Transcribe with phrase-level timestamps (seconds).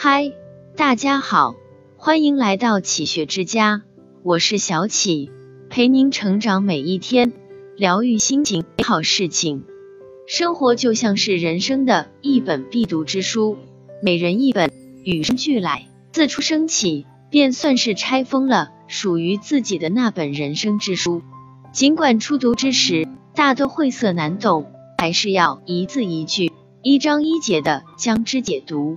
[0.00, 0.30] 嗨，
[0.76, 1.56] 大家好，
[1.96, 3.82] 欢迎来到启学之家，
[4.22, 5.32] 我是小启，
[5.70, 7.32] 陪您成长每一天，
[7.76, 9.64] 疗愈心情，美好事情。
[10.28, 13.58] 生活就像是人生的一本必读之书，
[14.00, 14.70] 每人一本，
[15.02, 15.88] 与生俱来。
[16.12, 21.22] 自出生起，便算是拆封了属于自己的那本人生之书。
[21.72, 26.52] 尽管初读之时大多晦涩难懂，还是要一字一句、
[26.84, 28.96] 一章一节的将之解读。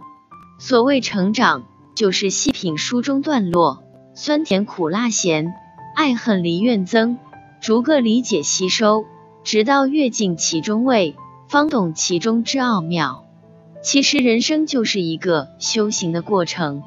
[0.63, 1.63] 所谓成长，
[1.95, 5.55] 就是细品书中段落，酸甜苦辣咸，
[5.95, 7.17] 爱恨离怨憎，
[7.59, 9.05] 逐个理解吸收，
[9.43, 11.15] 直到阅尽其中味，
[11.49, 13.25] 方懂其中之奥妙。
[13.81, 16.83] 其实人生就是一个修行的过程，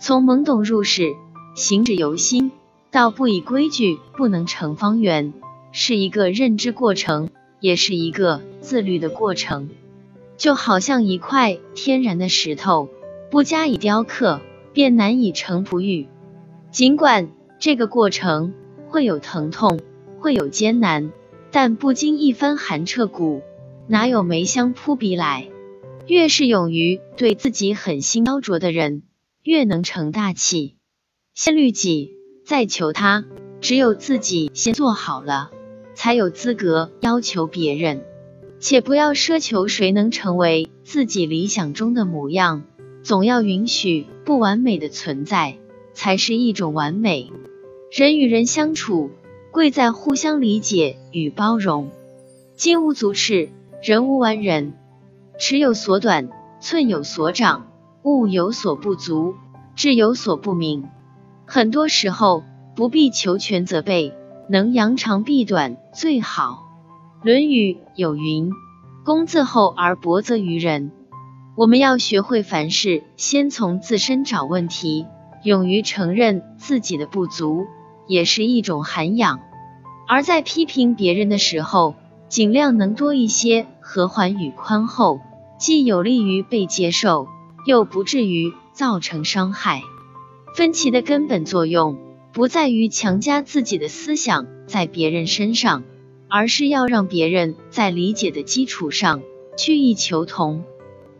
[0.00, 1.12] 从懵懂入世，
[1.54, 2.50] 行止由心，
[2.90, 5.32] 到不以规矩不能成方圆，
[5.70, 9.70] 是一个认知过程，也是一个自律的过程。
[10.36, 12.88] 就好像一块天然的石头。
[13.34, 14.40] 不加以雕刻，
[14.72, 16.06] 便难以成璞玉。
[16.70, 18.54] 尽管这个过程
[18.86, 19.80] 会有疼痛，
[20.20, 21.10] 会有艰难，
[21.50, 23.42] 但不经一番寒彻骨，
[23.88, 25.48] 哪有梅香扑鼻来？
[26.06, 29.02] 越是勇于对自己狠心雕琢的人，
[29.42, 30.76] 越能成大器。
[31.34, 32.12] 先律己，
[32.46, 33.24] 再求他。
[33.60, 35.50] 只有自己先做好了，
[35.96, 38.04] 才有资格要求别人。
[38.60, 42.62] 且不要奢求谁能成为自己理想中的模样。
[43.04, 45.58] 总要允许不完美的存在，
[45.92, 47.30] 才是一种完美。
[47.92, 49.10] 人与人相处，
[49.52, 51.90] 贵在互相理解与包容。
[52.56, 53.50] 金无足赤，
[53.82, 54.72] 人无完人。
[55.38, 56.30] 尺有所短，
[56.60, 57.66] 寸有所长，
[58.04, 59.34] 物有所不足，
[59.76, 60.88] 志有所不明。
[61.44, 62.42] 很多时候
[62.74, 64.14] 不必求全责备，
[64.48, 66.64] 能扬长避短最好。
[67.22, 68.50] 论语有云：
[69.04, 70.90] 公自厚而薄责于人。
[71.56, 75.06] 我们要学会凡事先从自身找问题，
[75.44, 77.66] 勇于承认自己的不足，
[78.08, 79.38] 也是一种涵养。
[80.08, 81.94] 而在批评别人的时候，
[82.28, 85.20] 尽量能多一些和缓与宽厚，
[85.56, 87.28] 既有利于被接受，
[87.64, 89.80] 又不至于造成伤害。
[90.56, 91.96] 分歧的根本作用
[92.32, 95.84] 不在于强加自己的思想在别人身上，
[96.28, 99.22] 而是要让别人在理解的基础上
[99.56, 100.64] 去异求同。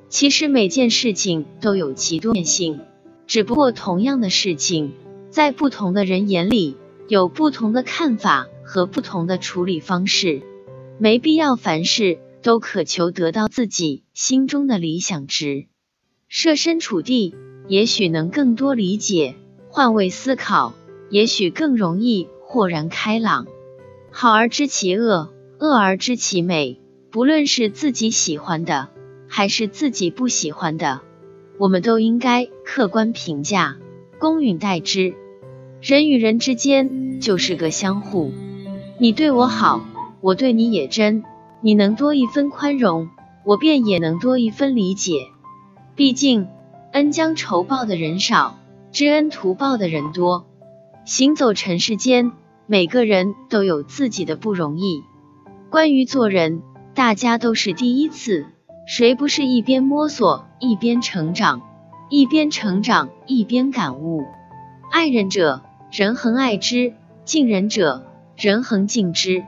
[0.09, 2.81] 其实每件事情都有其多面性，
[3.27, 4.93] 只不过同样的事情，
[5.31, 6.77] 在不同的人眼里
[7.09, 10.43] 有不同的看法和不同的处理方式。
[10.99, 15.67] 没必要凡事都渴求得到自己心中的理想值。
[16.29, 17.35] 设身处地，
[17.67, 19.35] 也许能更多理解；
[19.69, 20.75] 换位思考，
[21.11, 23.47] 也许更容易豁然开朗。
[24.13, 26.81] 好而知其恶，恶而知其美。
[27.11, 28.89] 不论是自己喜欢的。
[29.37, 31.01] 还是自己不喜欢的，
[31.59, 33.75] 我们都应该客观评价，
[34.21, 35.17] 公允待之。
[35.83, 38.31] 人与人之间就是个相互，
[38.97, 39.85] 你对我好，
[40.21, 41.25] 我对你也真。
[41.63, 43.09] 你能多一分宽容，
[43.45, 45.15] 我便也能多一分理解。
[45.97, 46.47] 毕竟
[46.93, 48.61] 恩将仇报的人少，
[48.93, 50.47] 知恩图报的人多。
[51.05, 52.31] 行走尘世间，
[52.69, 55.03] 每个人都有自己的不容易。
[55.71, 56.63] 关于做人，
[56.95, 58.47] 大家都是第一次。
[58.87, 61.63] 谁不是一边摸索一边成长，
[62.11, 64.25] 一边成长一边感悟？
[64.93, 66.93] 爱人者，人恒爱之；
[67.25, 68.05] 敬人者，
[68.37, 69.43] 人恒敬之。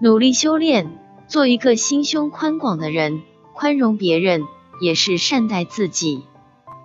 [0.00, 0.90] 努力修炼，
[1.28, 3.20] 做一个心胸宽广的人，
[3.52, 4.42] 宽容别人
[4.80, 6.22] 也是善待自己。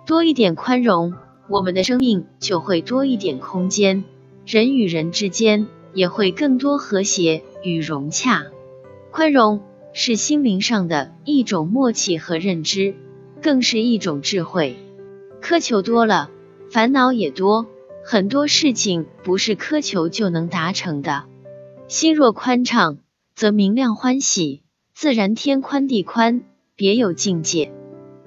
[0.06, 1.14] 多一点宽容，
[1.48, 4.04] 我们的生命就会多一点空间，
[4.44, 8.44] 人与人之间也会更多和谐与融洽。
[9.10, 9.62] 宽容。
[10.00, 12.94] 是心灵上的一种默契和认知，
[13.42, 14.76] 更是一种智慧。
[15.42, 16.30] 苛求多了，
[16.70, 17.66] 烦恼也多。
[18.04, 21.24] 很多事情不是苛求就能达成的。
[21.88, 22.98] 心若宽敞，
[23.34, 24.62] 则明亮欢喜，
[24.94, 26.42] 自然天宽地宽，
[26.76, 27.72] 别有境界。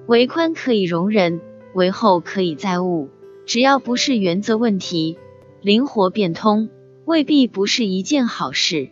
[0.06, 1.40] 为宽可以容人，
[1.72, 3.08] 为厚可以载物。
[3.46, 5.16] 只要不是原则问题，
[5.62, 6.68] 灵活变通，
[7.06, 8.90] 未必不是一件好事。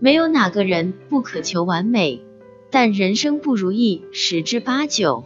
[0.00, 2.22] 没有哪个人不渴求完美，
[2.70, 5.24] 但人生不如意十之八九。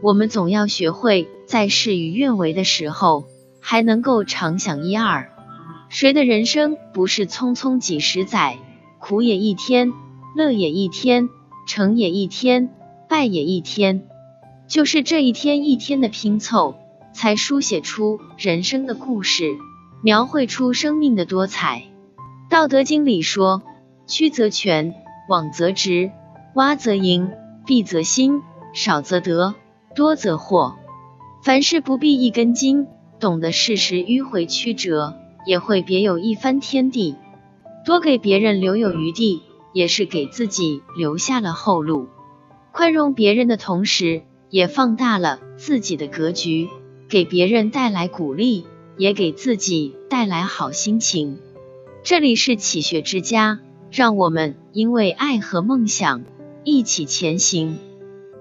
[0.00, 3.24] 我们总要学会在事与愿违的时候，
[3.60, 5.28] 还能够常想一二。
[5.88, 8.58] 谁的人生不是匆匆几十载，
[9.00, 9.92] 苦也一天，
[10.36, 11.28] 乐也一天，
[11.66, 12.70] 成也一天，
[13.08, 14.04] 败也一天。
[14.68, 16.76] 就是这一天一天的拼凑，
[17.12, 19.56] 才书写出人生的故事，
[20.00, 21.82] 描绘出生命的多彩。
[22.48, 23.62] 道德经里说。
[24.12, 24.94] 曲则全，
[25.26, 26.10] 枉则直，
[26.54, 27.30] 洼则盈，
[27.64, 28.42] 敝则新，
[28.74, 29.54] 少则得，
[29.94, 30.74] 多则惑。
[31.42, 32.88] 凡事不必一根筋，
[33.18, 35.16] 懂得适时迂回曲折，
[35.46, 37.16] 也会别有一番天地。
[37.86, 39.40] 多给别人留有余地，
[39.72, 42.08] 也是给自己留下了后路。
[42.70, 46.68] 宽容别人的同时，也放大了自己的格局，
[47.08, 48.66] 给别人带来鼓励，
[48.98, 51.38] 也给自己带来好心情。
[52.02, 53.60] 这里是启学之家，
[53.92, 56.24] 让我们因为爱和梦想
[56.64, 57.78] 一起前行。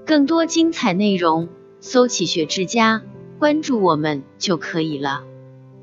[0.05, 1.49] 更多精彩内容，
[1.81, 3.03] 搜“启学之家”，
[3.37, 5.23] 关注我们就可以了。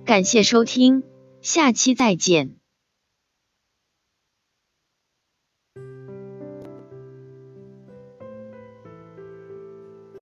[0.06, 1.03] 感谢收听，
[1.43, 2.57] 下期再见。